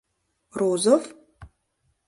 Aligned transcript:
Розов? 0.59 1.03